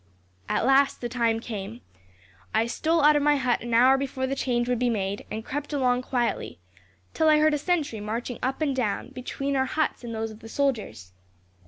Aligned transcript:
"At 0.49 0.65
last, 0.65 0.99
the 0.99 1.07
time 1.07 1.39
came. 1.39 1.81
I 2.55 2.65
stole 2.65 3.03
out 3.03 3.15
of 3.15 3.21
my 3.21 3.35
hut 3.35 3.61
an 3.61 3.75
hour 3.75 3.99
before 3.99 4.25
the 4.25 4.33
change 4.35 4.67
would 4.67 4.79
be 4.79 4.89
made, 4.89 5.27
and 5.29 5.45
crept 5.45 5.73
along 5.73 6.01
quietly, 6.01 6.57
till 7.13 7.29
I 7.29 7.37
heard 7.37 7.53
a 7.53 7.59
sentry 7.59 7.99
marching 7.99 8.39
up 8.41 8.61
and 8.63 8.75
down 8.75 9.09
between 9.09 9.55
our 9.55 9.65
huts 9.65 10.03
and 10.03 10.15
those 10.15 10.31
of 10.31 10.39
the 10.39 10.49
soldiers. 10.49 11.11